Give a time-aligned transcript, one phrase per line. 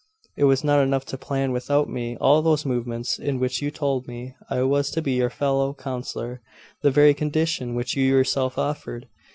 [0.35, 4.07] It was not enough to plan without me all those movements in which you told
[4.07, 6.41] me I was to be your fellow counsellor
[6.81, 9.07] the very condition which you yourself offered!